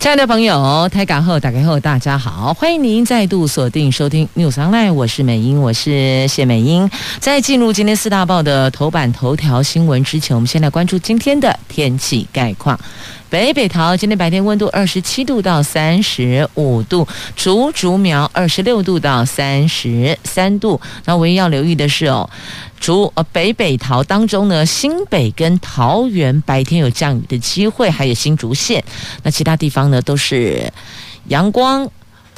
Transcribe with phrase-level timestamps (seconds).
[0.00, 6.90] 亲爱的朋友，台港后打开后，大家好，欢迎您再度锁定收听 News Online，我是美英，我是谢美英。
[7.18, 12.80] 在进入今天四大报的头版头条新闻之前，我们先来关注今天的天气概况。
[13.30, 20.80] 北北桃今天白天温度二十七度到三十五度，竹竹苗二十六度到三十三度。
[21.04, 22.28] 那唯一要留意的是哦，
[22.80, 28.82] 竹呃北北桃当中呢，新北跟桃园白天有降雨的机会，还有新竹县。
[29.22, 30.72] 那其他地方呢，都是
[31.28, 31.88] 阳光。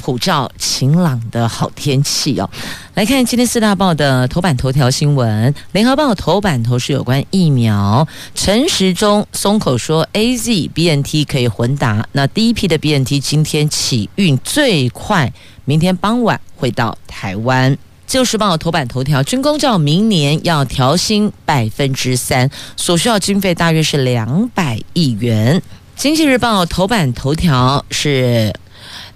[0.03, 2.49] 普照晴朗的好天气哦，
[2.93, 5.55] 来看今天四大报的头版头条新闻。
[5.71, 12.05] 联合报头版头是有关疫苗，陈时中松口说 AZ BNT 可以混打。
[12.11, 15.31] 那第一批的 BNT 今天起运，最快
[15.63, 17.77] 明天傍晚会到台湾。
[18.05, 25.61] 自由时报头版头条，军工教明年要调薪百分之三，所需要经费大约是两百亿元。
[25.95, 28.53] 经济日报头版头条是。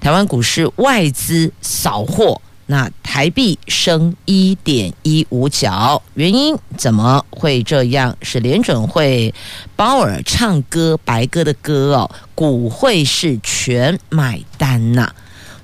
[0.08, 8.16] 台湾股市外资扫货，那台币升一点一五角，原因怎么会这样？
[8.22, 9.36] 是联准会
[9.76, 15.14] 鲍尔唱歌白鸽的歌哦，股会是全买单呐、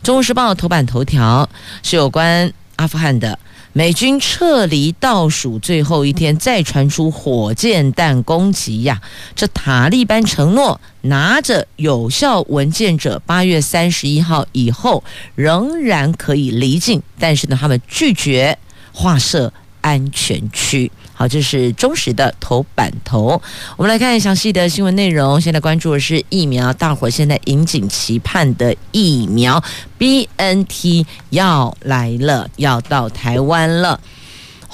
[0.03, 1.49] 中国时报头版头条
[1.81, 3.39] 是有关阿富汗的。
[3.75, 9.01] 美军撤离倒数最后一天，再传出火箭弹攻击呀！
[9.35, 18.55] 这塔利班承诺拿着有效文件者，八月三十一号以后仍然可以离境，但是呢，他们拒绝
[18.93, 20.91] 划设安全区。
[21.27, 23.41] 这是忠实的头版头。
[23.77, 25.39] 我们来看详细的新闻内容。
[25.39, 29.63] 现在关注的是疫苗，大伙现在引颈期盼的疫苗
[29.97, 33.99] BNT 要来了，要到台湾了。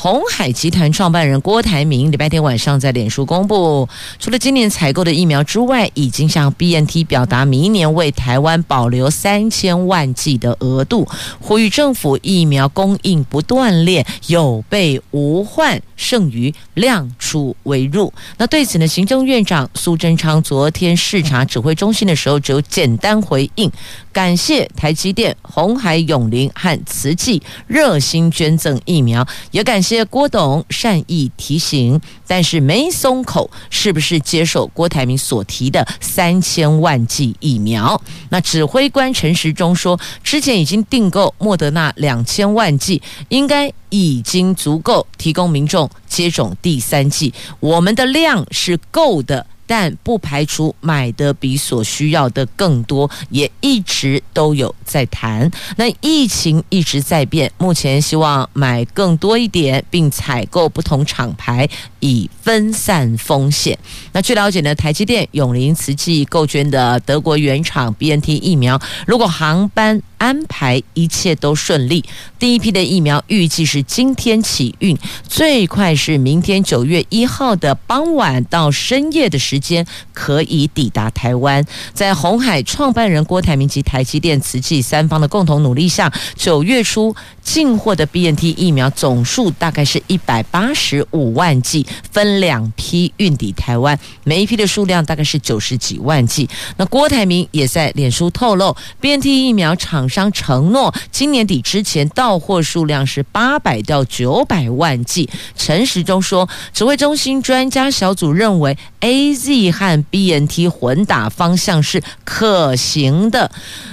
[0.01, 11.05] 鸿海集团创办人郭台铭礼拜天晚上在脸书公布，除了今年采购的疫苗之外，已经向 BNT 表达明年为台湾保留三千万剂的额度，
[11.41, 18.13] 呼吁政府疫苗供应不断链，有备无患，剩余量出为入。
[18.37, 23.69] 那对此呢，行政院长苏贞昌昨天视察指挥中心的时候，只有简单回应，
[24.13, 29.88] 感谢台积电、鸿海永龄和慈济热心捐赠疫苗，也感谢。
[29.89, 37.99] 谢郭董善意提醒，但是没松口，是不是接受郭台铭所提的三千万剂疫苗？
[38.29, 49.47] 那指挥官陈时中说，之前已经订购莫德纳两千万剂，应该已经足够提供民众接种第三剂，我们的量是够的。
[49.69, 55.47] 但不排除买的比所需要的更多，也一直都有在谈。
[55.75, 61.69] 那疫情一直在变，目前希望买更多一点，并采购不同厂牌，
[61.99, 63.77] 以分散风险。
[64.11, 72.05] 那据了解呢，台积电、永龄、慈济购捐的德国原厂 BNT 疫苗，如果航班安排一切都顺利，
[72.37, 74.95] 第一批的疫苗预计是今天起运，
[75.27, 81.65] 最快是明天九月一号的傍晚到深夜的时间可以抵达台湾。
[81.93, 96.47] 在红海创办人郭台铭及台积电、慈济三方的共同努力下，九月初进货的 BNT 疫苗总数大概是一百八十五万剂，分两批运抵台湾，每一批的数量大概是九十几万剂。
[96.75, 105.29] 那郭台铭也在脸书透露，BNT 疫苗厂商承诺今年底之前到货数量是八百到九百万剂。
[105.55, 113.51] 陈时中说，指挥中心专家小组认为 AZ 和 BNT 混打方向是可行的。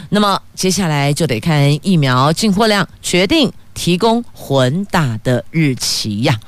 [0.08, 6.38] 那么接下来就得看疫苗进货量，决定提供混打的日期呀。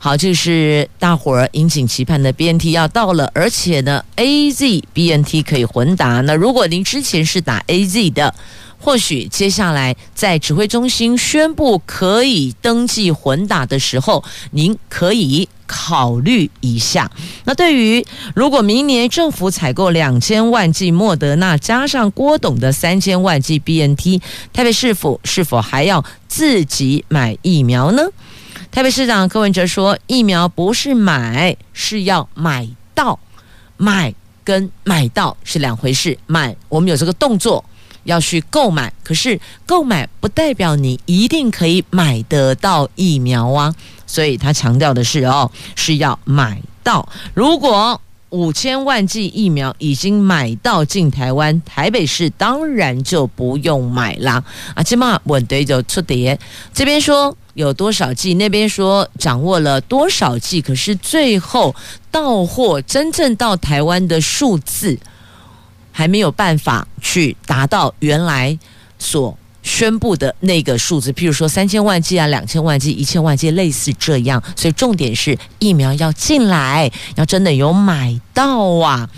[0.00, 6.20] 好，这是大伙儿引颈期盼的 BNT 要到了，而且呢，AZ BNT 可以混打。
[6.22, 8.34] 那如果您之前是打 AZ 的，
[8.84, 17.08] 或许接下来在指挥中心宣布可以登记混打的时候，您可以考虑一下。
[17.44, 24.20] 那对于如果明年政府采购两千万剂莫德纳，加上郭董的三千万剂 BNT，
[24.52, 28.02] 台北市府是否还要自己买疫苗呢？
[28.72, 33.20] 台北市长柯文哲说：“疫苗不是买，是要买到。
[33.76, 36.18] 买跟买到是两回事。
[36.26, 37.64] 买，我们有这个动作。”
[38.04, 43.74] 要去购买，可是购买不代表你一定可以买得到疫苗啊，
[44.06, 47.08] 所以他强调的是哦，是要买到。
[47.34, 48.00] 如果
[48.30, 54.42] 五千万剂疫苗已经买到进台湾，台北市当然就不用买啦。
[54.74, 56.38] 啊，起码问题就出碟，
[56.72, 61.74] 这边说有多少剂，那边说掌握了多少剂，可是最后
[62.10, 64.98] 到货真正到台湾的数字
[65.92, 68.58] 还没有办法去达到原来
[68.98, 69.38] 所。
[69.64, 74.42] 宣布的那个数字，譬如说三千万剂啊、两千万剂、一千万剂，类似这样。
[74.56, 79.08] 所以重点是疫苗要进来，要真的有买到啊。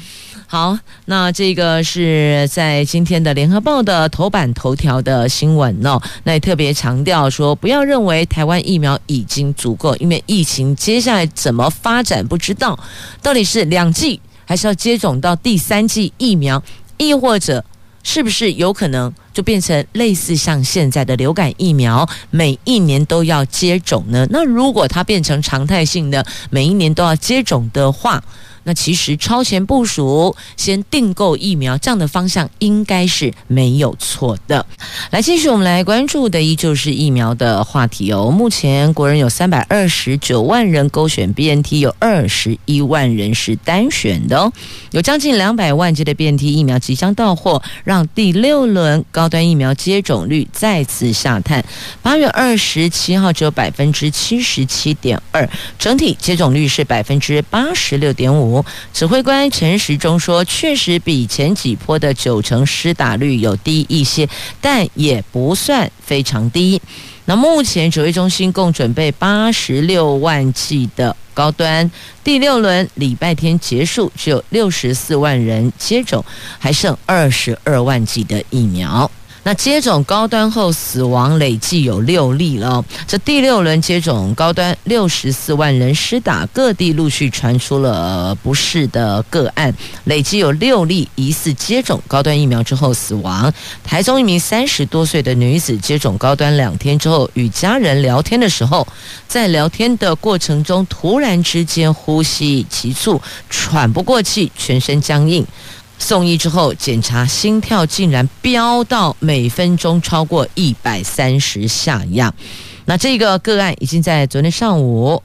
[0.47, 5.99] 好，那这个是在今天的联合报的头版头条的新闻哦。
[6.25, 12.79] 那也特别强调说，不要认为台湾疫苗已经足够，因为疫情接下来怎么发展不知道，
[13.23, 16.62] 到底是两剂还是要接种到第三剂疫苗，
[16.96, 17.64] 亦或者。
[18.06, 24.26] 是不是有可能就变成类似像现在的流感疫苗，每一年都要接种呢？
[24.29, 28.23] 那如果它变成常态性的，每一年都要接种的话，
[28.64, 34.66] 那其实超前部署，先订购疫苗，这样的方向应该是没有错的。
[35.11, 38.31] 来，继续我们来关注的依旧是疫苗的话题哦。
[38.31, 44.52] 目前国人有三百二十九万人勾选 BNT，有二十一万人是单选的哦。
[44.93, 51.64] 有将近两百万剂的 BNT 疫苗即将到货，让第六轮高端疫苗接种率再次下探。
[52.02, 58.54] 八月二十七号只有百分之七十七点二，整体接种率是百分之八十六点五。
[58.93, 64.29] 指挥官陈时中说：“确实比前几波的九成施打率有低一些，
[64.61, 66.83] 但也不算非常低。
[67.25, 71.91] 那目前指挥中心共准备八十六万剂的高端，
[72.23, 76.23] 第六轮礼拜天结束，只有六十四万人接种，
[76.59, 79.11] 还剩二十二万剂的疫苗。”
[79.46, 82.82] 那接种高端后死亡累计有六例了。
[83.06, 89.73] 这第六轮接种高端六十四万人施打，各地陆续传出了不适的个案，
[90.05, 93.52] 累计有六例疑似接种高端疫苗之后死亡。
[93.85, 98.88] 台中一名三十多岁的女子接种高端两天之后，与家人聊天的时候，
[99.29, 103.20] 在聊天的过程中突然之间呼吸急促，
[103.50, 105.46] 喘不过气，全身僵硬。
[105.99, 112.35] 送医之后检查心跳竟然飙到每分钟超过一百三十下样，
[112.85, 115.23] 那这个个案已经在昨天上午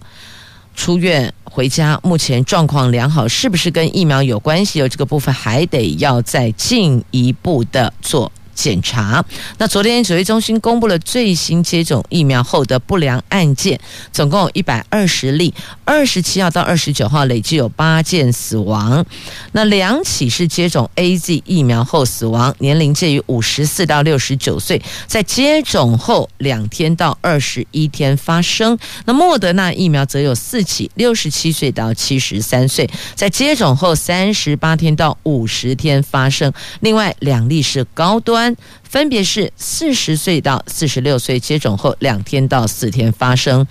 [0.75, 4.79] 出院回家，目前状况良好，是不是跟疫苗有关系？
[4.79, 8.31] 有这个部分还得要再进一步的做。
[8.59, 9.23] 检查。
[9.57, 13.79] 那昨天指挥中心公布了最新接种疫苗后的不良案件，
[14.11, 15.53] 总共有一百二十例，
[15.85, 19.05] 二十七号到二十九号累计有八件死亡。
[19.53, 28.77] 那两起是接种 AZ 疫苗后死亡，年龄介于五十四到六十九岁，在接种后两天到二十一天发生。
[29.05, 36.51] 那莫德纳疫苗则有四起，六十七岁到七十三岁，在接种后三十八天到五十天发生。
[36.81, 38.48] 另外两例是高端。
[38.83, 43.67] 分别是四十岁到四十六岁，接种后两天到四天发生。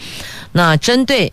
[0.52, 1.32] 那针对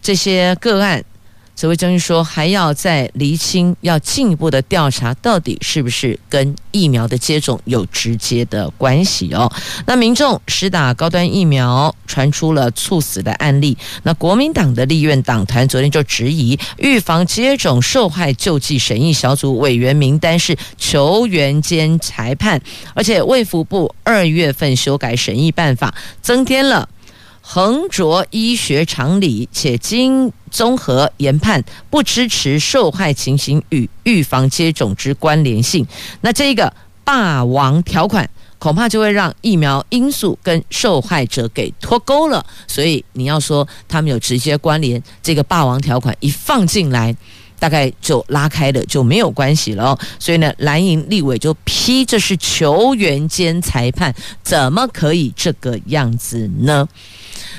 [0.00, 1.04] 这些个案。
[1.54, 9.52] 指挥中心说，还要再厘清，要进一步的调查，到底是不是跟疫苗的接种有直接的关系哦？
[9.86, 13.76] 那民众施打高端疫苗，传出了猝死的案例。
[14.02, 22.60] 那国民党的立院党团昨天就质疑，预防接种受害救济审议小组委员名单是球员兼裁判，
[22.94, 26.88] 而且卫福部二月份修改审议办法，增添了。
[27.42, 35.86] 横着医学常理，且经综合研判，不支持受害情形与预防接种之关联性。
[36.20, 36.72] 那这个
[37.04, 42.46] 霸王条款，恐怕就会让疫苗因素跟受害者给脱钩了。
[42.68, 47.14] 所以你要说他们有直接关联，这个霸王条款一放进来，
[47.62, 49.96] 大概就拉开了，就没有关系了。
[50.18, 56.88] 所以呢，蓝营立委就批这是球员兼裁判，怎么可以这个样子呢？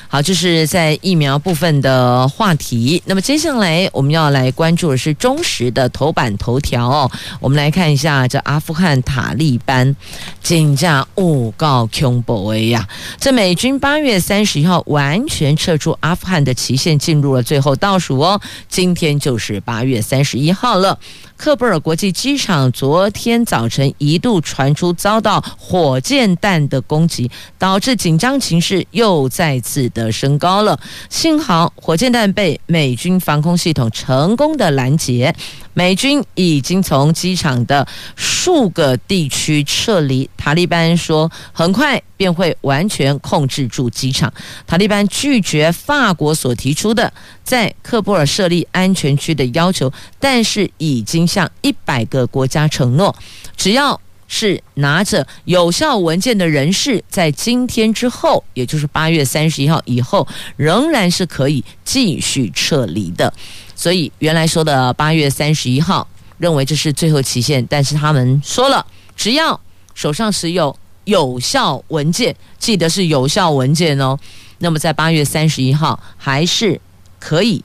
[0.10, 3.01] 好，就是在疫苗部分的话题。
[3.07, 7.12] 那么接下来我们要来关注的是中时的头版头条哦。
[7.39, 9.95] 我们来看一下这阿富汗塔利班
[10.43, 12.88] 金价误告恐怖呀！
[13.19, 18.39] 这美军八月三十一号完全撤出阿富汗的期限进入了最后倒数哦。
[18.69, 21.00] 今天就是八月月三十一号了。
[21.43, 30.79] 克布尔国际机场昨天早晨一度传出遭到火箭弹的攻击，导致紧张情势又再次的升高了。
[31.09, 35.35] 幸好火箭弹被美军防空系统成功的拦截。
[35.75, 37.85] 美军已经从机场的
[38.15, 40.29] 数个地区撤离。
[40.38, 44.31] 塔利班说，很快便会完全控制住机场。
[44.67, 47.12] 塔利班拒绝法国所提出的
[47.43, 53.15] 在克布尔设立安全区的要求，但是已经向一百个国家承诺，
[53.57, 63.33] 只要是拿着有效文件的人士，在今天之后，也就是八月三十一号以后，仍然是可以继续撤离的。
[63.75, 68.85] 所以原来说的八月三十一号，认为这是最后期限，但是他们说了，
[69.15, 69.59] 只要
[69.95, 70.75] 手上持有
[71.05, 74.17] 有效文件，记得是有效文件哦，
[74.59, 76.79] 那么在八月三十一号还是
[77.19, 77.63] 可以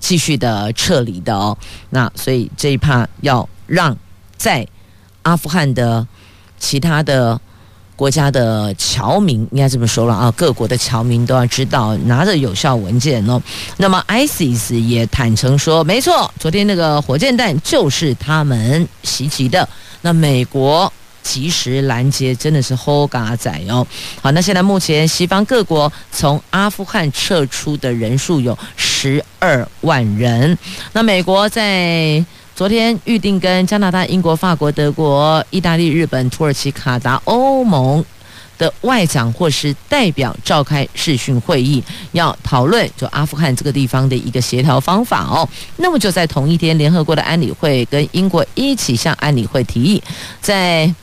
[0.00, 1.56] 继续的撤离的哦。
[1.90, 3.96] 那所以这一趴要让
[4.36, 4.66] 在
[5.22, 6.04] 阿富汗的
[6.58, 7.40] 其他的。
[8.00, 13.38] 国家的侨民应该这么说了啊，各国的侨民都要知道拿着有效文件哦。
[13.76, 19.68] 那么 ISIS 也坦诚说，没错，昨天那个火箭弹就是他们袭击的。
[20.00, 20.90] 那美国
[21.22, 23.86] 及时拦截，真的是好嘎仔哦。
[24.20, 30.56] 好，那现在目前西方各国从阿富汗撤出的人数有十二万人。
[30.92, 32.24] 那美国在。
[32.52, 38.04] 昨天预定跟加拿大、英国、法国、德国、意大利、日本、土耳其、卡达、欧盟
[38.58, 45.48] 的外长或是代表召开视讯会议，要讨论就阿富汗这个地方的一个协调方法哦。
[45.76, 50.02] 那么就在同一天，联合国的安理会跟英国一起向安理会提议，
[50.42, 50.94] 在。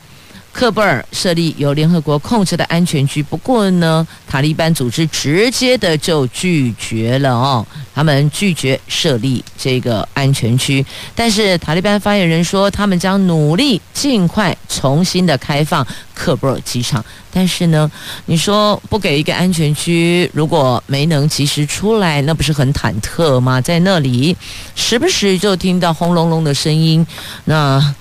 [0.57, 10.83] 喀布尔设立由联合国控制的安全区，不过呢，塔利班组织直接的就拒绝了哦，他们拒绝设立这个安全区。
[11.13, 15.85] 但是塔利班发言人说，他们将努力尽快重新的开放
[16.17, 17.05] 喀布尔机场。
[17.31, 17.91] 但是呢，
[18.25, 23.61] 你说不给一个安全区，如果没能及时出来，那不是很忐忑吗？
[23.61, 24.35] 在那里
[24.73, 27.05] 时不时就听到轰隆隆的声音，
[27.45, 27.93] 那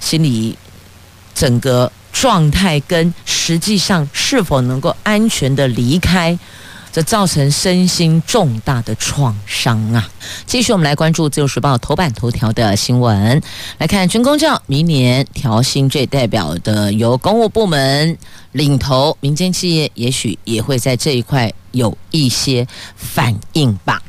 [0.00, 0.56] 心里
[1.34, 1.92] 整个。
[2.20, 6.36] 状态跟实际上是否能够安全的离开，
[6.92, 10.10] 这造成身心重大的创伤啊！
[10.44, 13.40] 继续，我们来关注《自由时报》头版头条的新闻，
[13.78, 18.18] 来看军公教明年调薪，这代表的由公务部门
[18.50, 24.02] 领头，民间企业也许也会在这一块有一些反应吧。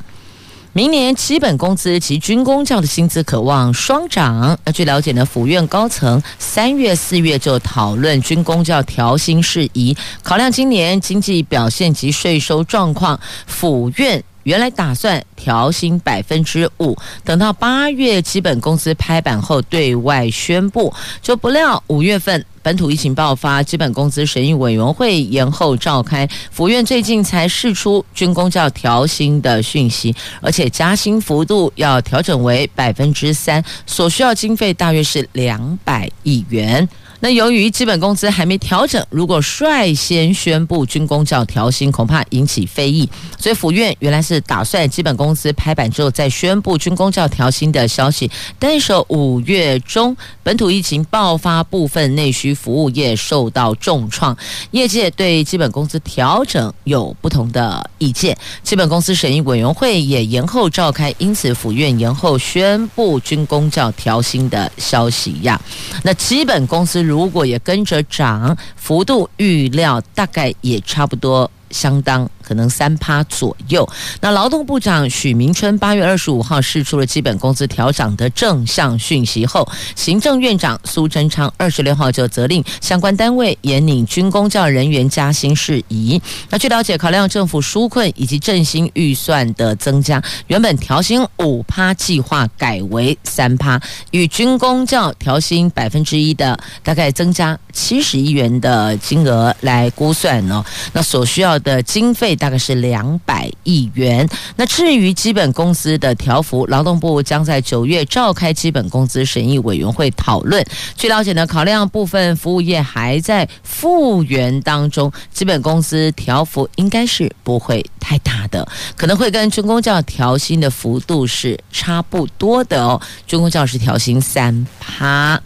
[0.72, 4.56] 明年基本工资及军工教的薪资可望双涨。
[4.64, 14.22] 那据了解呢，府院高层三月、四月就讨论军工教调薪事宜，考量今年经济表现及税收状况，府院。
[14.44, 36.88] 原来打算调薪百分之五，等到八月基本工资拍板后对外宣布，就不料五月份本土疫情爆发，基本工资审议委员会延后召开，府院最近才释出军公教调薪的讯息，而且加薪幅度要调整为百分之三，所需要经费大约是两百亿元。
[37.22, 43.06] 那由于基本工资还没调整，如果率先宣布军工教调薪，恐怕引起非议。
[43.38, 48.30] 所以府院原来是打算基本工资拍板之后再宣布军工教调薪的消息。
[48.58, 54.34] 但是五月中本土疫情爆发，部分内需服务业受到重创，
[54.70, 58.34] 业界对基本工资调整有不同的意见。
[58.62, 65.60] 基本工资审议委员会也延后召开，因此府院延后宣布军工教调薪的消息呀。
[66.02, 67.09] 那基本工资。
[67.10, 71.50] 如果也跟着涨，幅度预料大概也差不多。
[71.70, 73.88] 相当可能三趴左右。
[74.20, 86.20] 那劳动部长许明春八月二十五号释出了基本工资调涨的正向讯息后，行政院长苏贞昌二十六号就责令相关单位严拟军公教人员加薪事宜。
[86.48, 100.64] 那据了解，考量政府纾困以及振兴预算的增加，原本调薪五趴计划改为三趴，与军公教调薪百分之一的大概增加七十亿元的金额来估算呢。
[100.92, 101.59] 那所需要。
[101.60, 104.28] 的经费大概是两百亿元。
[104.56, 110.64] 那至于基本工资的调幅，劳动部将在九月召开基本工资审议委员会讨论。
[110.96, 123.00] 据了解呢，考量部分服务业还在复原当中，基本工资调幅应该是不会太大的，可能会跟军公教调薪的幅度是差不多的哦。
[123.26, 125.40] 军公教是调薪三趴。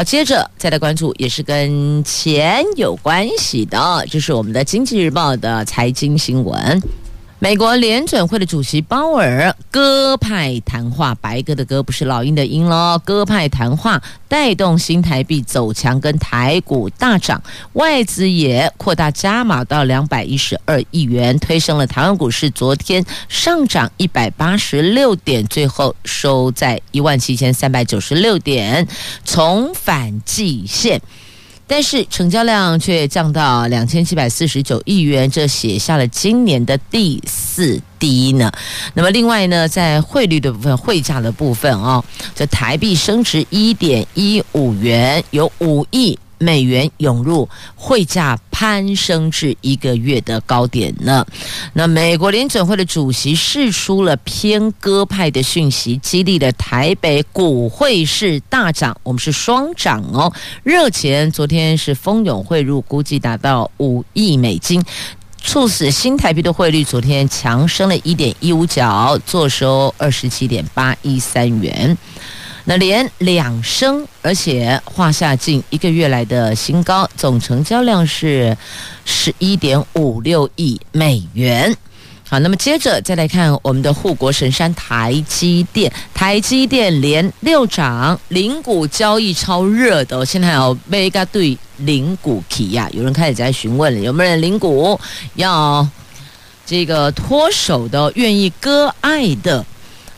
[0.00, 6.82] 好，接着再来关注，也是跟钱有关系的，这是我们的《经济日报》的财经新闻。
[7.42, 17.42] 美国联准会的主席鲍尔鸽派谈话，白鸽的鸽不是老鹰的鹰喽，鸽派谈话带动新台币走强，跟台股大涨，
[17.72, 28.86] 外资也扩大加码到两百一十二亿元，推升了台湾股市，昨天上涨一百八十六点，最后收在一万七千三百九十六点，
[29.24, 31.00] 重返季线。
[31.70, 38.50] 但是成交量却降到两千七百四十九亿元，这写下了今年的第四低呢。
[38.94, 46.18] 那么另外呢，在汇率的部分、汇价的部分啊，这台币升值一点一五元，有五亿。
[46.40, 51.24] 美元涌入，汇价攀升至一个月的高点呢。
[51.74, 60.32] 那美国联准会的主席释出了偏鸽派的讯息，激励了台北股汇市大涨，我们是双涨哦。
[60.62, 64.82] 热钱昨天是蜂拥汇入，估计达到五亿美金，
[65.42, 71.96] 促使新台币的汇率昨天强升了一点一五角，坐收二十七点八一三元。
[72.70, 78.56] 那连两升，而且画下近一个月来的新高，总成交量是
[79.04, 81.76] 十一点五六亿美元。
[82.28, 94.96] 好，那么接着再来看我们的护国神山台积电，台积电连六涨，零股交易超热的，现在还有 mega 对零股提呀，有人开始在询问了，有没有人零股
[95.34, 95.84] 要
[96.64, 99.66] 这个脱手的，愿意割爱的？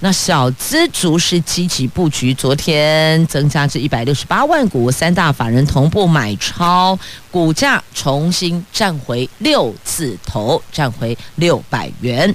[0.04, 6.99] 那小资族是积极布局，昨天增加至一百六十八万股，三大法人同步买超，
[7.32, 12.32] 股价重新站回六字头，站回六百元。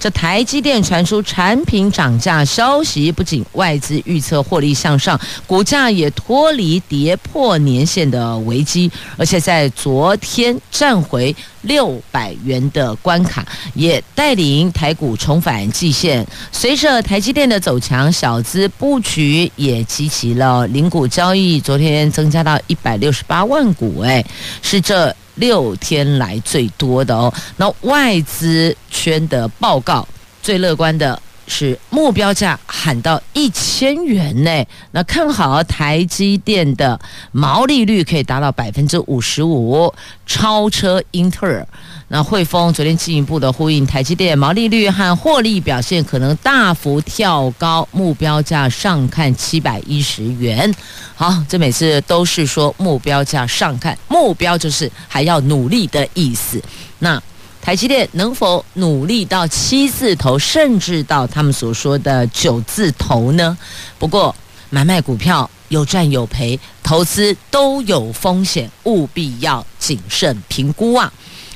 [0.00, 16.26] 这台积电传出产品涨价消息，不仅外资预测获利向上，股价也脱离跌破年线的危机，而且在昨天站回六百元的关卡，也带领台股重返季线。
[16.50, 24.24] 随着台积电的走强，小资布局也集齐了零股交易，昨天增加到一百六十八万股，哎，
[24.62, 27.32] 是这六天来最多的哦。
[27.56, 30.06] 那外资圈的报告
[30.42, 36.98] 最乐观的是目标价喊到一千元内，那看好台积电的
[37.32, 39.92] 毛利率可以达到百分之五十五，
[40.24, 41.66] 超车英特尔。
[42.12, 50.72] 那汇丰昨天进一步的呼应，台积电毛利率和获利表现可能大幅跳高，目标价上看七百一十元。
[51.14, 56.60] 好，这每次都是说目标价上看，目标就是还要努力的意思。
[56.98, 57.20] 那
[57.62, 63.56] 台积电能否努力到七字头，甚至到他们所说的九字头呢？
[63.98, 64.34] 不过
[64.70, 71.12] 买卖股票有赚有赔，投资都有风险，务必要谨慎评估啊。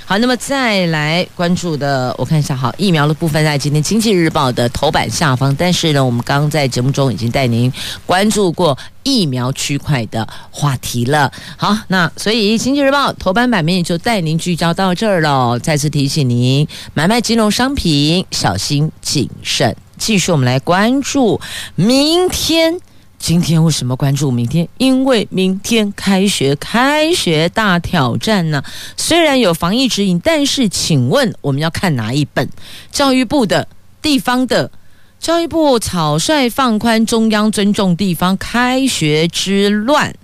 [0.07, 7.73] 好，那么再来关注的，我看一下，好，疫苗的部分在今天《经济日报》的头版下方，但是呢，我们刚刚在节目中已经带您
[8.05, 11.33] 关注过疫苗区块的话题了。
[11.57, 15.59] 好，那所以《经济日报》头版版面就带您聚焦到这儿了。
[15.59, 19.75] 再次提醒您，买卖金融商品小心谨慎。
[19.97, 21.40] 继续，我们来关注
[21.77, 22.79] 明天。
[23.26, 24.68] 今天为什么关注明天？
[24.76, 28.62] 因为明天开学，开学大挑战呢。
[28.98, 32.46] 虽然有防疫指引，但是请问我们要看哪一本？
[32.92, 33.66] 教育部的、
[34.02, 34.70] 地方的，
[35.18, 40.14] 教育部草率放宽，中央尊重地方开学之乱，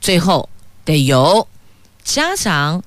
[0.00, 0.48] 最后
[0.84, 1.48] 得由
[2.04, 2.84] 家长、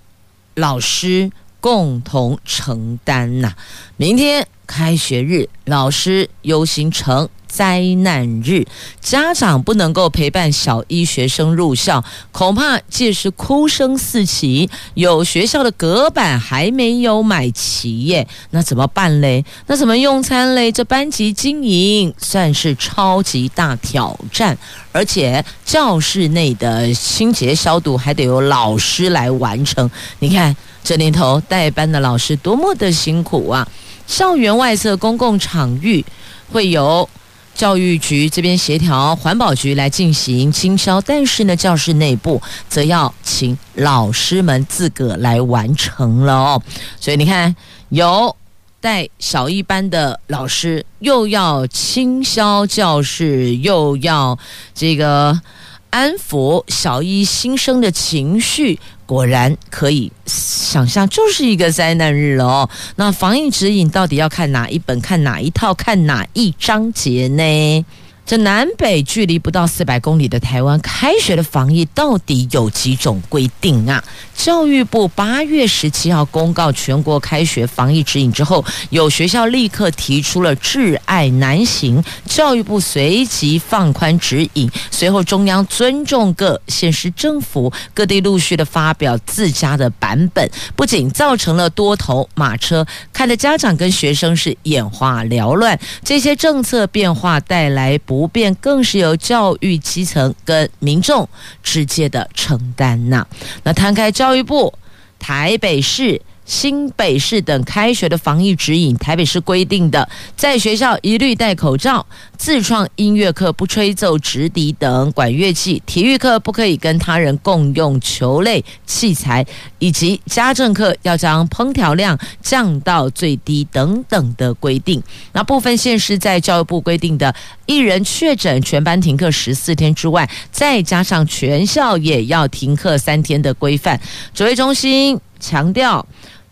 [0.56, 3.54] 老师共同承担呐。
[3.98, 7.28] 明天开学日，老师忧心成。
[7.50, 8.66] 灾难日，
[9.02, 14.70] 家长不能够陪伴小一学生入校，恐怕届时哭声四起。
[14.94, 19.44] 有学校的隔板还没有买齐耶，那怎么办嘞？
[19.66, 20.72] 那怎么用餐嘞？
[20.72, 24.56] 这班级经营算是超级大挑战，
[24.92, 29.90] 而且教室内的清洁消毒还得由老师来完成。
[30.20, 33.68] 你看这年头带班的老师多么的辛苦啊！
[34.06, 36.06] 校园外侧公共场域
[36.52, 37.10] 会有。
[37.54, 46.62] 教育局这边协调环保局来进行清消，但是呢，教室内部则要请老师们自个来完成了哦。
[47.00, 47.56] 所以你看，
[47.90, 48.36] 有
[48.80, 54.40] 带小一班的老师，又要清消教室，又要
[54.74, 55.42] 这个
[55.90, 58.80] 安抚小一新生的情绪。
[59.10, 62.70] 果然可以想象，就是一个灾难日了哦。
[62.96, 67.86] 那防疫指引到底要看哪一本、看哪一套、看哪一章节呢？
[68.30, 74.04] 这南北距离不到四百公里的台湾，开学的防疫到底有几种规定啊？
[74.36, 84.70] 教育部八月十七号公告全国开学防疫指引之后，有学校立刻提出了挚爱难行，教育部随即放宽指引。
[84.92, 95.78] 随后，中央尊重各县市政府，各地陆续的发表自家的版本，不仅造成了多头马车，看得家长跟学生是眼花缭乱。
[96.04, 98.19] 这些政策变化带来不。
[98.20, 101.28] 不变，更是由教育基层跟民众
[101.64, 103.26] 直接的承担呐。
[103.64, 104.74] 那摊开教育部、
[105.18, 106.22] 台北市。
[106.50, 112.04] 新北市等开学的防疫指引，台北市规定的，在学校一律戴口罩，
[112.40, 119.46] 自创音乐课不吹奏直笛等管乐器，体育课不可以跟他人共用球类器材，
[119.78, 125.00] 以及家政课要将烹调量降到最低等等的规定。
[125.34, 127.34] 那部分县市在教育部规定的
[127.68, 134.02] 一人确诊全班停课十四天之外，再加上全校也要停课三天的规范。
[134.34, 136.04] 指挥中心强调。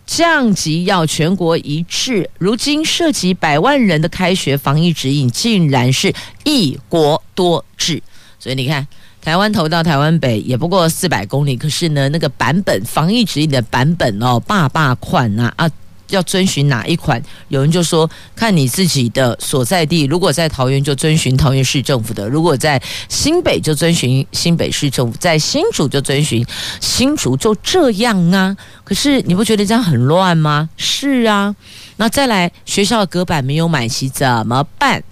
[0.08, 6.12] 降级要全国一致，如今涉及百万人的开学防疫指引，竟然是
[6.46, 8.02] 一国多制。
[8.40, 8.88] 所以你看，
[9.22, 15.70] 台湾头到台湾北也不过四百公里，可是呢，那个版本防疫指引的版本哦，爸爸款啊啊。
[16.10, 17.22] 要遵循哪一款？
[17.50, 20.06] 有人就说，看你自己的所在地。
[20.06, 26.46] 如果在桃园，就遵循桃园市政府的；如果在新北，就遵循新北市政府；在新竹，就遵循
[26.80, 27.36] 新竹。
[27.38, 28.56] 就这样啊。
[28.84, 30.70] 可是你不觉得这样很乱吗？
[30.78, 31.56] 是啊。
[31.98, 35.04] 那再来，学校隔板没有买齐怎么办？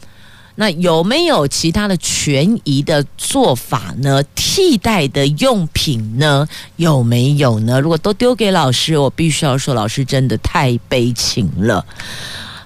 [0.56, 4.24] 那有没有其他的权益的做法呢？
[4.34, 6.48] 替代的用品呢？
[6.78, 7.80] 有没有呢？
[7.82, 11.86] 如果都丢给老师，我必须要说，老师真的太悲情了。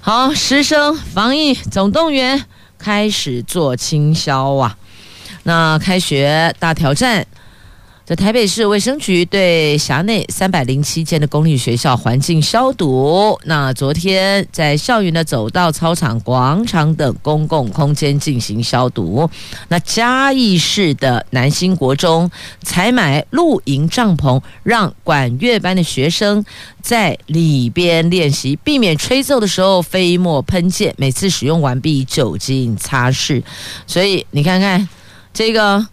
[0.02, 2.45] 好，师生防疫总动员
[2.78, 4.78] 开始做清消啊！
[5.43, 7.25] 那开学大挑战。
[8.10, 13.39] 在台北市卫生局对辖内三百零七间的公立学校环境消毒。
[13.43, 19.30] 那昨天在校园的走道、操场、广场等公共空间进行消毒。
[19.67, 22.32] 那嘉义市的南新国中
[22.63, 26.43] 采买露营帐篷，让管乐班的学生
[26.82, 30.91] 在里边练习，避免吹奏的时候飞沫喷溅。
[30.98, 33.43] 每次使用完毕，酒精擦拭。
[33.86, 34.89] 所以你看看
[35.32, 35.86] 这个。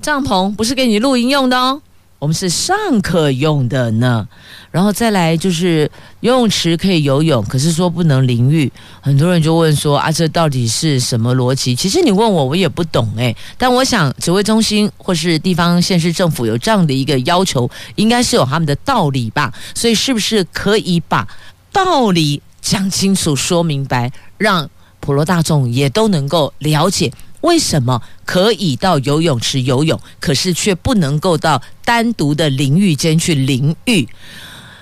[0.00, 1.82] 帐篷不是给你露营用的哦，
[2.18, 4.26] 我们是上课用的呢。
[4.70, 8.70] 然后再来就是游泳池可以游泳，可是说不能淋浴。
[9.00, 11.74] 很多人就问说啊，这到底是什么逻辑？
[11.74, 13.34] 其实你问我，我也不懂诶。
[13.56, 19.52] 但我想指挥中心或是地方县市政府有这样的一个要求，应该是有他们的道理吧？
[19.74, 21.26] 所以是不是可以把
[21.72, 24.68] 道理讲清楚、说明白，让
[25.00, 27.10] 普罗大众也都能够了解？
[27.42, 34.08] 为什么可以到游泳池游泳，可是却不能够到单独的淋浴间去淋浴？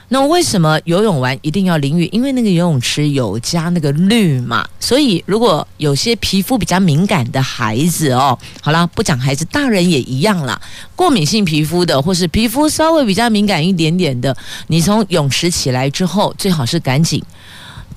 [0.08, 2.08] 那为什么游泳完一定要淋浴？
[2.12, 4.64] 因为那个游泳池有加那个氯嘛。
[4.78, 10.60] 所以如果有些皮肤比较敏感的孩子哦，好了，不讲孩子，大人也一样啦。
[10.94, 14.36] 过敏性皮肤的，或是皮肤稍微比较敏感一点点的，
[14.68, 17.20] 你从泳池起来之后，最好是赶紧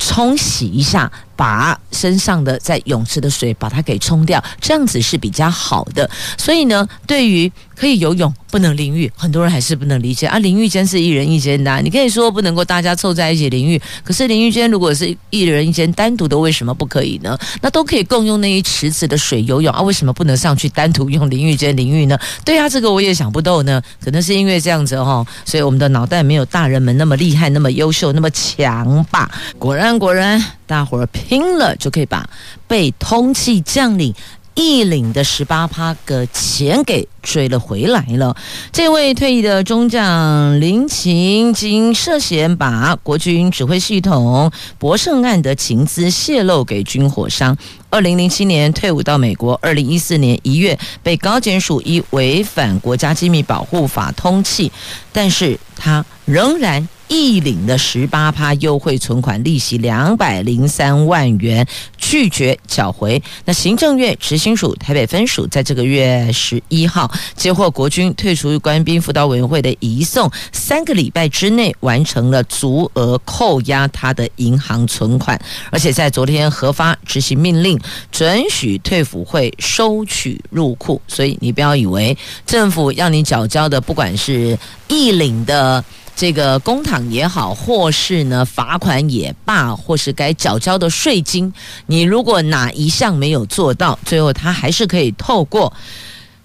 [0.00, 1.10] 冲洗一下。
[1.40, 6.08] 把身上的在泳池的水把它给冲掉，这样子是比较好的。
[6.36, 10.38] 所以呢，对于可以游泳不能淋浴，很多人还是不能理解啊。
[10.40, 17.38] 淋浴间是一人一间的，你可以说不能够大家凑在一起淋浴，可是淋浴间如果是一人一间单独的，为什么不可以呢？
[17.62, 22.18] 那都可以共用那一池子的水游泳啊，为什么不能上去单独用淋浴间淋浴呢？
[22.44, 23.80] 对啊，这个我也想不透呢。
[24.04, 29.30] 可能是因为这样子哈，所以我们的脑袋没有大人们那么厉害、那么优秀、那么强吧？
[29.58, 30.44] 果然，果然。
[30.70, 32.28] 大伙儿拼了，就可以把
[32.66, 34.12] 被通缉将领
[34.56, 38.36] 一领的十八趴个钱给追了回来了。
[38.72, 47.56] 这位退役的中将林琴，经涉嫌把国军指挥系统博胜案的情资泄露给军火商，
[47.90, 54.70] 二零零七年退伍到美国，二零一四年一月被高检署以违反国家机密保护法通缉，
[55.12, 56.88] 但是他仍然。
[57.12, 61.66] 一领的十八趴优惠存款利息两百零三万元，
[61.98, 63.20] 拒绝缴回。
[63.44, 75.36] 那行政院执行署台北分署在这个月十一号接获国军退出官兵辅导委员会的移送，三个礼拜之内完成了足额扣押他的银行存款，
[75.72, 77.76] 而且在昨天核发执行命令，
[78.10, 81.00] 准许退辅会收取入库。
[81.08, 82.16] 所以你不要以为
[82.46, 85.84] 政府要你缴交的，不管是义领的。
[86.16, 91.50] 这个公帑也好，或是呢罚款也罢，或是该缴交的税金，
[91.86, 95.72] 你如果哪一项没有做到，最后他还是可以透过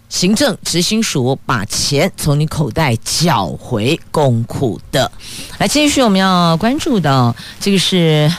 [0.08, 5.12] 行政执行署把钱从你口袋缴回公库的。
[5.58, 8.32] 来，继续我们要关注到这个是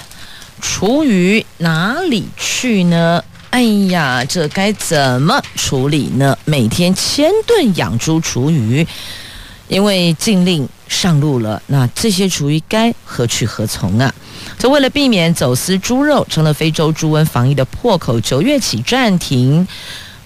[0.69, 3.23] 厨余哪里去呢？
[3.51, 6.37] 哎呀，这该怎么处理呢？
[6.45, 8.87] 每天千吨养猪厨余。
[9.69, 14.13] 因为禁令上路了，那这些厨余该何去何从啊？
[14.59, 18.21] 这为了避免走私猪肉，成了非洲猪瘟防疫的破口。
[18.21, 19.67] 九月起暂停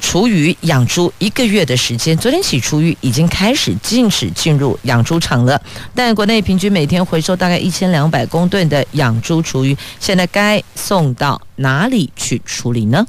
[0.00, 5.60] 厨余养猪一个月的时间，昨天起厨余已经开始禁止进入养猪场了。
[5.94, 13.06] 但国内平均每天回收大概一千两百公吨的养猪厨余，现在该送到哪里去处理呢？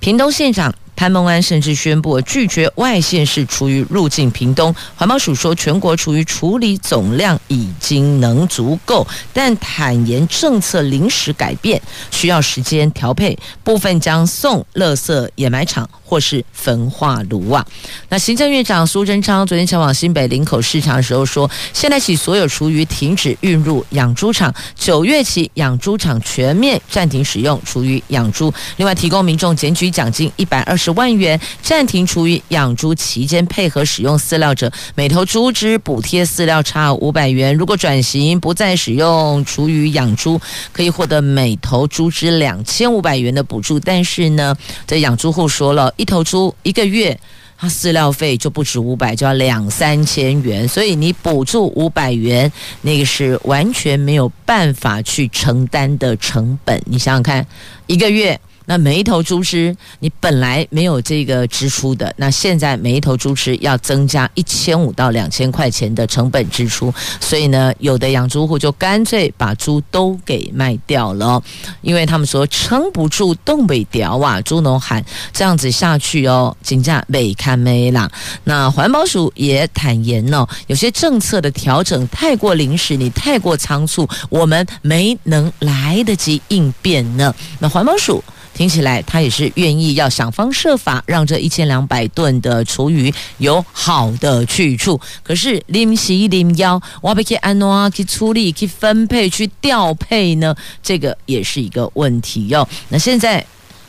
[0.00, 0.74] 屏东县长。
[0.96, 4.72] 潘孟安甚至宣布拒绝外县市厨余入境屏东。
[4.94, 17.66] 环保署说，全国厨余处理总量已经能足够，但坦言政策临时改变，需要时间调配，部分将送垃圾掩埋场或是焚化炉啊。
[18.08, 30.94] 那行政院长苏贞昌昨天前往新北林口视察的时候说，现在起所有厨余停止运入养猪场，九月起养猪场全面暂停使用厨余养猪，另外提供民众检举奖金一百二十。
[30.94, 37.52] 万元暂停厨余养猪期间配合使用饲料者，每头猪只补贴饲料差五百元。
[37.56, 40.40] 如果转型不再使用厨余养猪，
[40.72, 43.80] 可以获得每头猪只两千五百元的补助。
[43.80, 44.54] 但是呢，
[44.86, 47.18] 这养猪户说了一头猪一个月，
[47.56, 50.68] 他饲料费就不止五百，就要两三千元。
[50.68, 56.78] 所以你补助五百元，那个是完全没有办法去承担的成本。
[56.84, 57.46] 你想想看，
[57.86, 58.38] 一个月。
[58.66, 71.42] 那每一头猪只，你本来没有这个支出的，那现在每一头猪只要增加一千五到两千块钱的成本支出，所以呢，有的养猪户就干脆把猪都给卖掉了，
[71.82, 78.10] 因为他们说撑不住，冻未条啊，猪农喊这样子下去哦，金价未堪没啦。
[78.44, 87.34] 那环保署也坦言哦，有些政策的调整太过临时，你太过仓促，我们没能来得及应变呢。
[87.58, 88.24] 那环保署。
[88.54, 94.98] 听起来他也是愿意要想方设法让这一千两百吨的厨余有好的去处。
[95.22, 100.54] 可是临时临要我要去安怎去处理、去分配、去调配呢？
[100.82, 102.66] 这个也是一个问题哟。
[102.88, 103.44] 那现在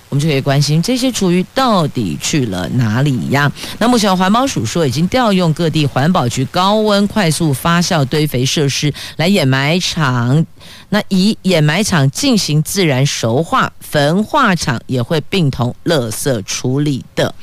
[0.10, 3.52] 我们就可以关心这些厨余到底去了哪里呀？
[3.80, 10.46] 那目前环保署说已经调用各地环保局高温快速发酵堆肥设施来掩埋场。
[10.90, 17.34] 那以掩埋场进行自然熟化，焚化厂也会并同垃圾处理的。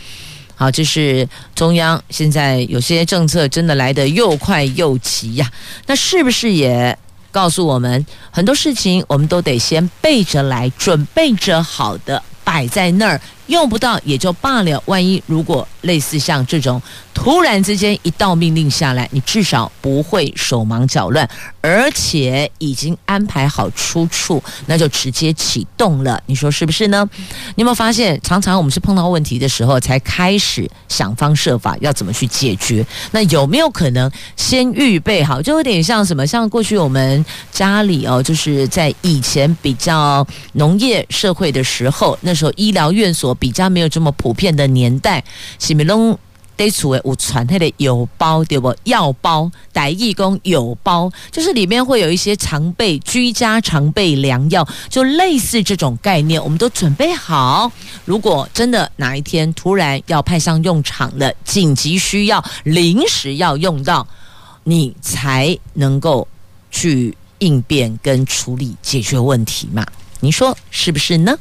[0.55, 5.50] 好，这是中央现在有些政策真的来得又快又急呀。
[5.87, 6.96] 那是不是也
[7.31, 13.20] 告诉我们很多事情我们都得先备着来，准备着好的摆在那儿。
[13.46, 16.81] 用不到也就罢了，万一如果类似像这种
[17.12, 21.28] 突然之间一道命令下来，你至少不会手忙脚乱，
[21.61, 26.22] 而且已经安排好出处，那就直接启动了。
[26.26, 27.07] 你说是不是呢？
[27.57, 32.87] 你有没有发现，常常我们是碰到问题的时候才开始想方设法要怎么去解决？
[33.11, 35.42] 那有没有可能先预备好？
[35.42, 36.24] 就有点像什么？
[36.26, 43.31] 像过去我们家里哦，就是在以前比较农业社会的时候，那时候医疗院所。
[43.34, 45.22] 比较没有这么普遍的年代，
[45.58, 46.18] 是咪拢
[46.54, 48.74] 得厝诶有传那个药包对不？
[48.84, 57.72] 药包，台语讲药包，就是里面会有一些常备居家常备良药，就类似这种概念，我们都准备好。
[58.04, 64.06] 如果真的哪一天突然要派上用场了，紧急需要，临时要用到，
[64.64, 66.28] 你才能够
[66.70, 69.84] 去应变跟处理解决问题嘛？
[70.22, 71.37] 您说是不是呢？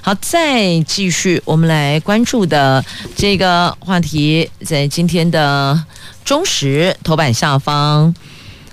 [0.00, 2.84] 好，再继续，我们来关注的
[3.16, 5.84] 这个话题，在今天的
[6.24, 8.14] 中时头版下方，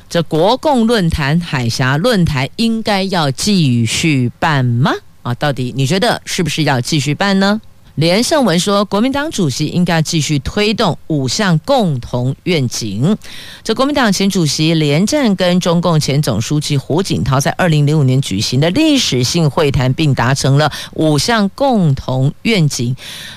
[0.07, 4.91] 这国共论坛海峡论坛应该要继续办吗？
[5.23, 7.59] 啊，到底你觉得是不是要继续办呢？
[7.99, 13.17] 连胜文说，国民党主席应该继续推动五项共同愿景。
[13.62, 22.95] 这国民党前主席连战跟中共前总书记胡锦涛在二零零五年举行的历史性会谈，并达成了五项共同愿景，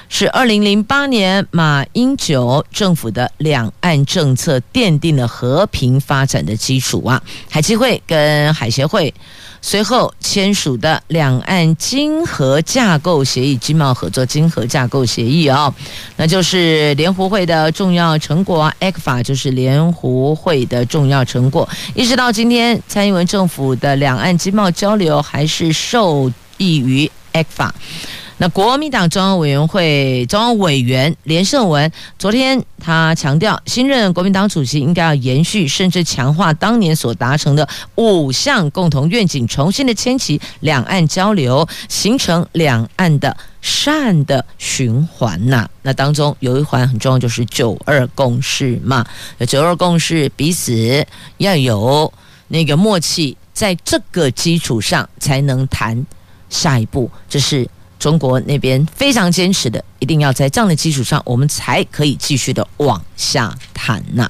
[0.09, 7.21] 是二零零八年马英九政府的两岸政策奠定了和平发展的基础啊。
[7.51, 9.13] 海基会跟海协会。
[9.65, 15.75] 随后签署的两岸经合架构协议、经贸合作经合架构协议啊、哦，
[16.17, 18.71] 那就是联湖会的重要成果。
[18.79, 21.67] ECFA 就是联湖会的重要成果。
[21.95, 27.71] 一直到今天，蔡英文政府的两岸经贸交流还是受益于 ECFA。
[28.43, 45.71] 那国民党中央委员会中央委员连胜文昨天他强调，新任国民党主席应该要延续甚至强化当年所达成的五项共同愿景，重新的牵起两岸交流，形成两岸的善的循环呐。
[45.83, 49.07] 那当中有一环很重要，就是九二共识嘛。
[49.47, 52.13] 九二共识彼此要有
[52.49, 56.05] 那个默契，在这个基础上才能谈
[56.51, 57.09] 下一步。
[57.29, 57.69] 这是。
[58.03, 64.29] 中国那边非常坚持的，一定要在这样的基础上，我们才可以继续的往下谈呐。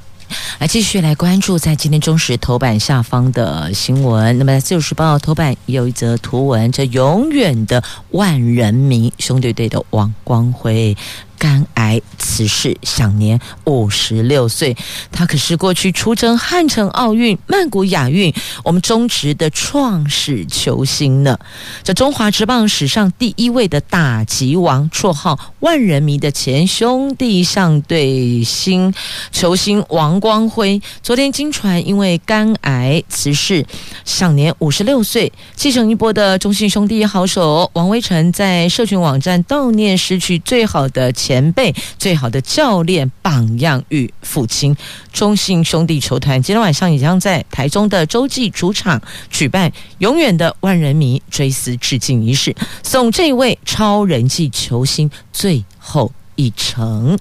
[0.59, 4.37] 来，继续来关注在今天中时头版下方的新闻。
[4.39, 10.95] 那么，自由时报头版有一则图文，这永远的万人迷兄弟队的王光辉。
[11.43, 14.77] 肝癌辞世，享年五十六岁。
[15.11, 21.37] 他可是过去出征汉城奥运、曼谷亚运，我们中职的创始球星呢。
[21.83, 28.95] 这中华职棒史上第一位的打击王，绰号“万人迷”的前兄弟上队新
[29.33, 33.67] 球星王光辉，昨天经传因为肝癌辞世，
[34.05, 35.33] 享年五十六岁。
[35.57, 41.32] 继承一波的中信兄弟好手王威晨在社群网站悼念失去最好的前。
[41.33, 44.77] 前辈最好的教练榜样与父亲，
[45.15, 57.19] 中信兄弟球团今天晚上也将在台中的洲际主场举办永远的万人迷追思致敬仪式，送这位超人气球星最后一程。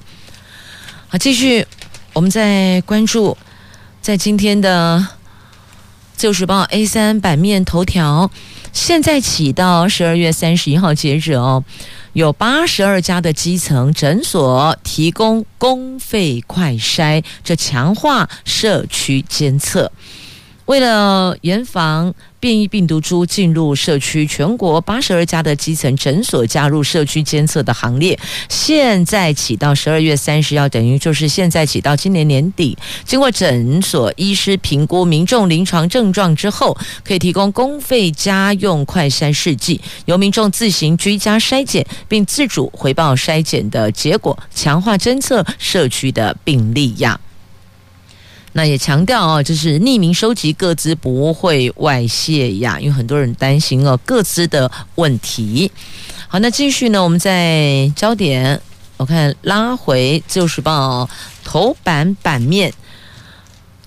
[1.08, 1.66] 好，继续，
[2.12, 3.38] 我们再关注
[4.02, 4.98] 在今天的
[6.18, 8.30] 《自由时报》A 三版面头条，
[8.74, 11.64] 现在起到十二月三十一号截止哦。
[12.14, 19.92] 有八十二家的基层诊所提供公费快筛，这强化社区监测。
[20.66, 28.18] 为了严防变异病毒株进入社区，全国八十二家的基层诊所加入社区监测的行列。
[28.48, 47.20] 现在起到十二月三十号，等于就是现在起到今年年底，经过诊所医师评估民众临床症状之后，可以提供公费家用快筛试剂，由民众自行居家筛检，并自主回报筛检的结果，强化侦测社区的病例呀。
[48.54, 55.72] 那也强调哦，就是匿名收集个资不会外泄呀，因为很多人担心哦个资的问题。
[56.28, 58.60] 好，那继续呢，我们在焦点，
[58.98, 61.06] 我看拉回《自由时报》
[61.44, 62.74] 头版版面，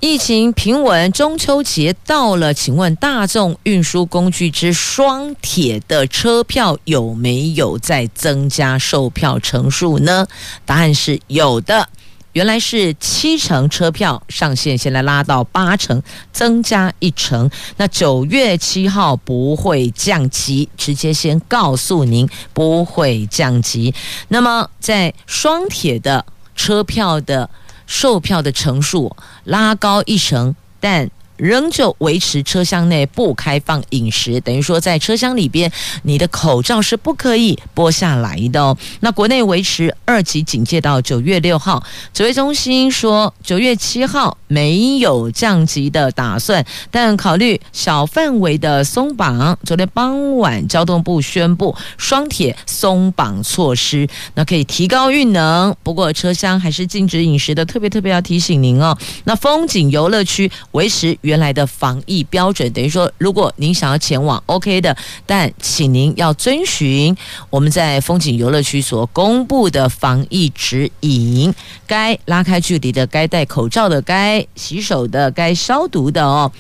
[0.00, 10.27] 疫情平稳，中秋节到了，请问大众运输工具之双铁的车票有没有在增加售票成数呢？
[10.64, 11.88] 答案是有的。
[12.34, 17.50] 原来是七成车票上限，现在拉到八成，增加一成。
[17.78, 23.94] 那九月七号不会降级，直接先告诉您不会降级。
[24.28, 27.48] 那么在双铁的车票的
[27.86, 31.10] 售票的成数拉高一成，但。
[31.36, 35.70] 仍旧维持车厢内不开放饮食，等于说在车厢里边，
[36.02, 38.76] 你的口罩是不可以剥下来的哦。
[39.00, 41.82] 那国内维持二级警戒到九月六号。
[42.12, 49.58] 指挥中心说，九月七号没有降级的打算，但考虑小范围的松绑。
[49.64, 57.64] 昨天傍晚，交通部宣布双铁松绑措施，那可以提高运能，不过车厢还是禁止饮食的。
[57.64, 61.18] 特别特别要提醒您哦，那风景游乐区维持。
[61.24, 67.16] 原来的防疫标准，等于说，如果您想要前往，OK 的，但请您要遵循
[67.48, 71.52] 我们在风景游乐区所公布的防疫指引，
[71.87, 76.52] 该拉开距离的，该戴口罩的，该洗手的，该消毒的哦，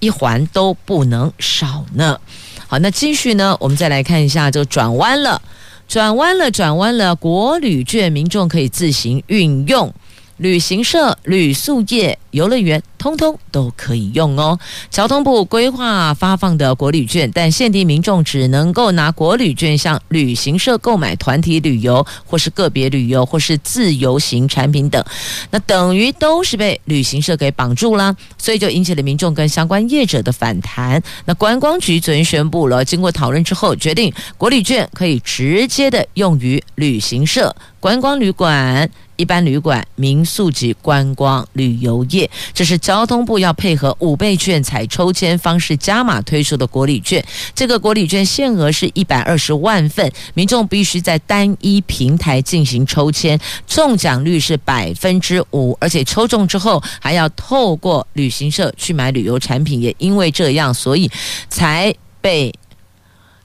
[0.00, 2.20] 一环都不能少呢。
[2.68, 5.40] 好，那继续呢，我们再来看一下，就转弯了，
[5.88, 9.92] 转弯了，转弯了，国旅券民众可以自行运用。
[10.40, 14.58] 旅行社、旅宿业游乐园，通通都可以用哦。
[14.88, 25.04] 交通部规划发放的国旅券，但限定民众只能够拿国旅券向旅行社购买团体旅游，或是个别旅游，或是自由行产品等。
[25.50, 31.02] 那等于都是被旅行社给绑住了，所以就引起了民众跟相关业者的反弹。
[31.26, 38.90] 那观光局昨天宣布了，经过讨论之后，决定国旅券可以直接的用于旅行社、观光旅馆。
[39.20, 47.22] 一般旅馆、民宿及观光旅游业，这是交通部要配合五倍券采抽签方式加码推出的国旅券。
[47.54, 59.82] 这个国旅券限额是一百二十万份，民众必须在单一平台进行抽签，中奖率是百分之五，而且抽中之后还要透过旅行社去买旅游产品。
[59.82, 61.10] 也因为这样，所以
[61.50, 62.50] 才被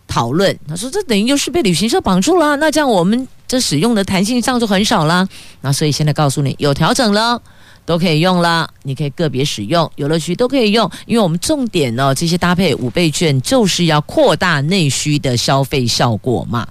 [0.07, 0.57] 讨论。
[0.69, 3.27] 他说：“这等于就是被旅行社绑住了。”那这样我们。
[3.47, 5.27] 这使用的弹性上就很少啦，
[5.61, 7.41] 那所以现在告诉你有调整了，
[7.85, 16.67] 都可以用了，你可以个别使用，游乐区都可以用，因为我们重点呢，这些搭配五倍券就是要扩大内需的消费效果嘛。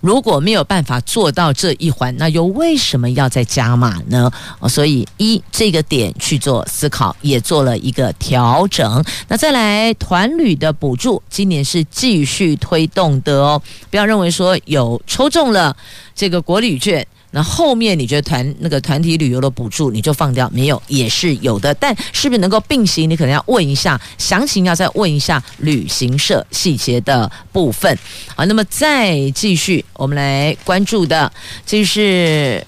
[0.00, 4.30] 如果没有办法做到这一环，那又为什么要再加码呢？
[4.68, 9.04] 所以一这个点去做思考，也做了一个调整。
[9.28, 13.60] 那再来团旅的补助，今年是继续推动的哦。
[13.90, 15.76] 不要认为说有抽中了
[16.14, 17.06] 这个国旅券。
[17.36, 20.82] 那后面你觉得团那个团体旅游的补助你就放掉没有？
[20.88, 23.10] 也是有的，但是不是能够并行？
[23.10, 27.98] 你可能要问一下，详情要再问一下旅行社细节的部分。
[28.34, 31.30] 好，那么再继续，我们来关注的
[31.66, 32.66] 这是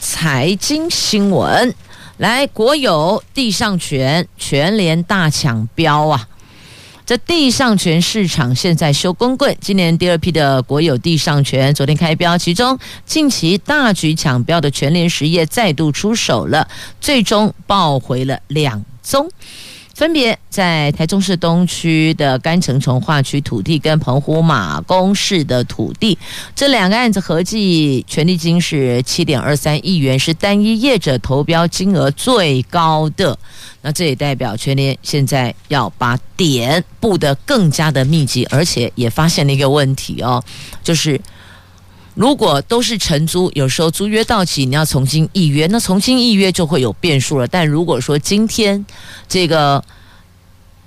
[0.00, 1.74] 财经新闻。
[2.18, 6.28] 来，国有地上权全联大抢标啊！
[7.10, 16.68] 这地上权市场现在修光棍，今年第二批的国有地上权昨天开标，其中近期大举抢标的全联实业再度出手了，
[17.00, 19.28] 最终抱回了两宗。
[20.00, 26.16] 分别在台中市东区的干城从化区土地跟澎湖马公市的土地，
[26.56, 33.38] 这两个案子合计权利金是七点二三亿元，是单一业者投标金额最高的。
[33.82, 40.42] 那这也代表全联现在要把点布得更加的密集，而且也发现了一个问题哦，
[40.82, 41.20] 就是。
[42.20, 47.48] 如果都是承租，有时候租约到期，你要重新预约，那重新预约就会有变数了。
[47.48, 48.84] 但如果说今天
[49.26, 49.82] 这个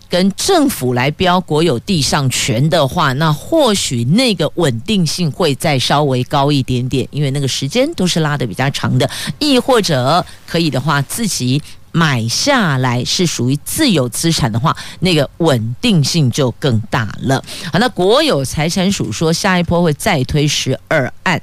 [0.08, 9.10] 跟政府来标国有地上权的话，那或许那个稳定性会再稍微高一点点，因为那个时间都是拉的比较长的，
[9.40, 11.60] 亦或者可以的话自己。
[11.94, 17.42] 买下来是属于自有资产的话，那个稳定性就更大了。
[17.72, 21.40] 好，那国有财产署说，下一波会再推十二案，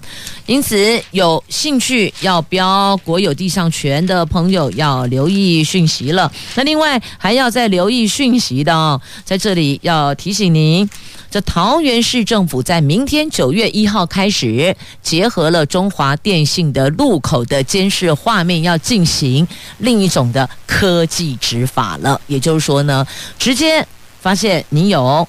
[0.46, 6.30] 因此有兴趣要标国有地上权的朋友要留意讯息了。
[6.56, 10.90] 那另外还要再留意讯息的哦，在这里要提醒您。
[11.30, 19.46] 这桃园市政府在明天九月一号开始，结合了中华电信的路口的监视画面，要进行
[19.78, 22.20] 另一种的科技执法了。
[22.26, 23.06] 也就是说呢，
[23.38, 23.86] 直接
[24.20, 25.26] 发现你有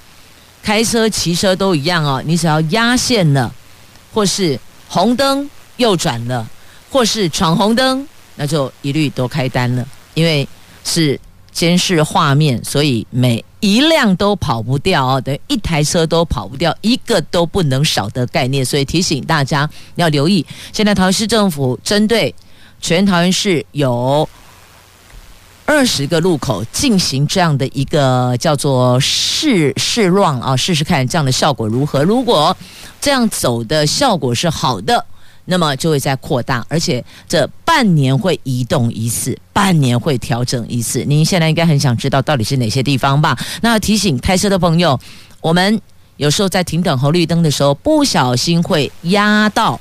[0.61, 3.53] 开车、骑车都一样哦，你只要压线了，
[4.13, 6.47] 或是红灯右转了，
[6.89, 10.47] 或是闯红灯，那就一律都开单了，因为
[10.83, 11.19] 是
[11.51, 13.43] 监视画面，所以每。
[13.63, 20.43] 一辆都跑不掉哦，等于一台车都跑不掉，一个都不能少的概念，所以提醒大家要留意。
[20.73, 22.33] 现在桃园市政府针对
[22.81, 24.27] 全桃园市有
[25.71, 32.03] 二十个路口进行这样的一个叫做试试乱啊，试试看这样的效果如何。
[32.03, 32.55] 如果
[32.99, 35.05] 这样走的效果是好的。
[35.45, 41.03] 那么就会再扩大，而且这半年会移动一次，半年会调整一次。
[41.05, 43.35] 您现在应该很想知道到底是哪些地方吧？
[43.61, 44.97] 那提醒开车的朋友，
[45.41, 45.81] 我们
[46.17, 49.77] 有时候在停等红绿灯的时候，不小心会压到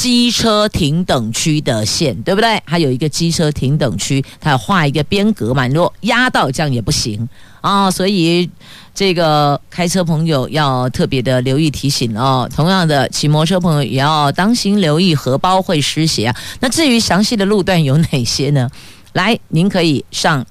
[0.00, 2.60] 机车停等区的线，对不对？
[2.64, 7.28] 还有一个机车停等区，它要画一个边格嘛，如果压到这样也不行
[7.60, 8.48] 啊，所以。
[8.92, 12.46] 这个开车朋友要特别的留意提醒哦。
[12.54, 16.36] 同样的，骑摩托车朋友也要当心留意荷包会失血啊。
[16.58, 18.68] 那至于详细的路段有哪些呢？
[19.12, 20.44] 来，您可以上。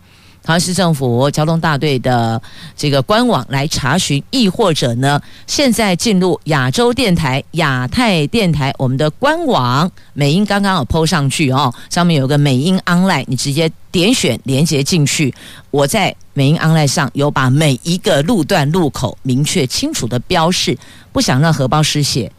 [0.44, 2.42] 桃园市政府交通大队的
[2.76, 15.32] 这个官网来查询，亦或者呢，现在进入亚洲电台、亚太电台我们的官网，美英刚刚有 PO 上去哦，上面有个美英 online，你直接点选连接进去。
[15.70, 20.76] 我在美英 online 上有把每一个路段路口明确清楚的标示，
[21.12, 22.32] 不想让荷包失血，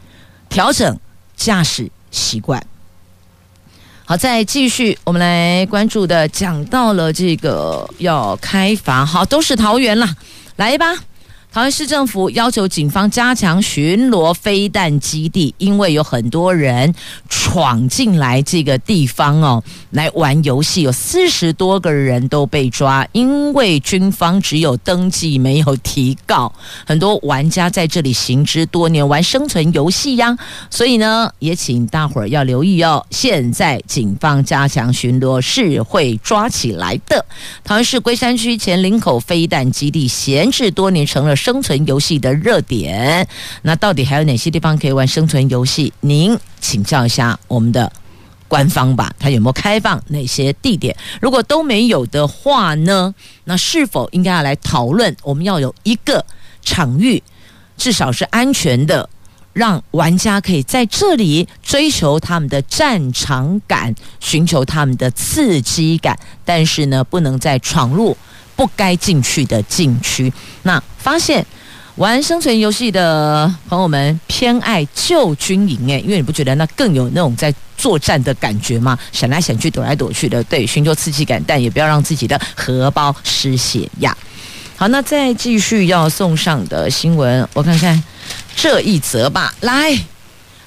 [0.49, 0.99] 调整
[1.37, 2.61] 驾驶习惯。
[4.11, 10.05] 好，再继续，我们来关注的，讲到了这个要开房，好，都是桃园了，
[10.57, 10.93] 来吧。
[11.53, 16.95] 桃园市政府要求警方加强巡逻飞弹基地，因为有很多人
[17.27, 26.53] 闯进来这个地方哦，来玩游戏，有四十多个人都被抓，因为军方只有登记没有提告，
[26.85, 30.37] 很多玩家在这里行之多年，玩生存游戏呀，
[30.69, 33.05] 所以呢，也请大伙儿要留意哦。
[33.09, 37.25] 现在警方加强巡逻是会抓起来的。
[37.65, 41.35] 桃园市龟山区前林口飞弹基地闲置多年，成了。
[41.41, 43.27] 生存游戏的热点，
[43.63, 45.91] 那到底还有哪些地方可以玩生存游戏？
[46.01, 47.91] 您请教一下我们的
[48.47, 50.95] 官方吧，它有没有开放哪些地点？
[51.19, 53.15] 如果都没有的话呢？
[53.45, 55.17] 那是否应该要来讨论？
[55.23, 56.23] 我们要有一个
[56.61, 57.23] 场域，
[57.75, 59.09] 至少是安全的，
[59.51, 68.15] 让玩家可以在这里追求他们的战场感，寻求他们的刺激感，但是呢，不能再闯入。
[68.55, 70.31] 不该进去的禁区，
[70.63, 71.45] 那发现
[71.95, 78.97] 玩生存游戏的朋友们偏爱旧军营诶，因为你不觉得那更有那种在作战的感觉吗？
[79.11, 84.15] 闪来闪去，躲来躲去的，对，寻求刺激感，但也不要让自己的荷包失血呀。
[84.77, 88.01] 好，那再继续要送上的新闻，我看看
[88.55, 89.53] 这一则吧。
[89.61, 89.95] 来，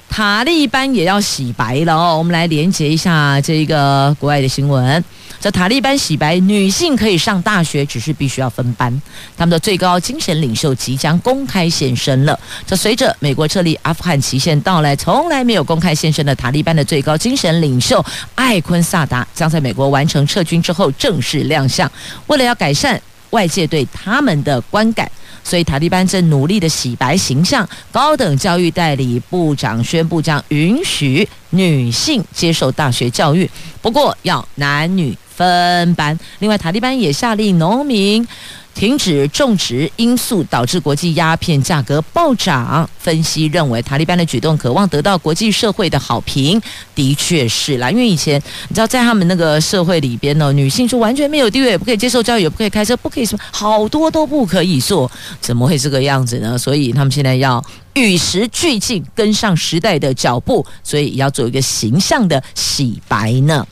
[0.07, 5.03] 塔利班也要洗白了哦，我们来连接一下这一个国外的新闻。
[5.45, 8.91] 这塔利班洗白，女性可以上大学，只是必须要分班。
[9.37, 12.39] 他们的最高精神领袖即将公开现身了。
[12.65, 21.87] 这随着美国撤离阿富汗期限到来，从来没有公开现身的塔利班的最高精神领袖艾昆萨达将在美国完成撤军之后正式亮相。
[22.25, 25.07] 为了要改善外界对他们的观感，
[25.43, 27.69] 所以塔利班正努力的洗白形象。
[27.91, 33.47] 高等教育代理部长宣布将允许女性接受大学教育，
[33.79, 35.15] 不过要男女。
[35.35, 36.17] 分班。
[36.39, 38.25] 另外，塔利班也下令农民
[38.73, 42.89] 停止种植罂粟，导致国际鸦片价格暴涨。
[42.99, 46.61] 分析认为，塔利班的举动渴望得到国际社会的好评，
[46.93, 47.89] 的确是啦。
[47.91, 55.09] 因为以前你知道，在他们那个社会里边呢，女性是完全没有地位，也不可以接受教育，也不可以开车，不可以什么，好多都不可以做。
[55.39, 56.57] 怎么会这个样子呢？
[56.57, 57.63] 所以他们现在要
[57.93, 63.65] 与时俱进，跟上时代的脚步，所以要做一个形象的洗白呢。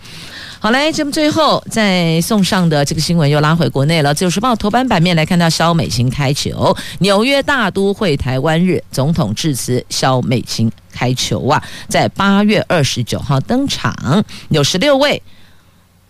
[0.64, 4.12] 好嘞，节目最后再送上的这个新闻又拉回国内了。
[4.18, 15.22] 《自由时报》头版版面来看到萧美琴开球，纽约大都会台湾日总统致辞，萧美琴开球啊，在八月二十九号登场，有十六位，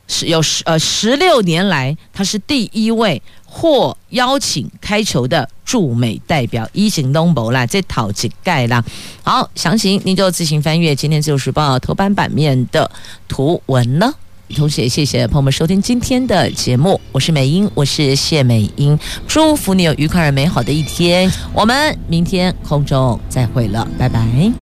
[0.08, 8.84] 是有十呃十六年来，他是第一位获邀请开球的驻美代表，一行东博啦，这讨几盖啦。
[9.24, 12.92] 好，详情您就自行翻阅今天《自由时报》头版版面的
[13.28, 14.14] 图文了。
[14.54, 18.98] 同时也谢谢朋友们收听今天的节目，我是美英，我是谢美英，
[19.28, 24.54] 祝福你有愉快而美好的一天，我们明天空中再会了，拜拜。